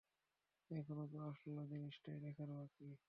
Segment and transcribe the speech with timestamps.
[0.71, 2.91] এখনও তো আসল জিনিসটাই দেখার বাকি।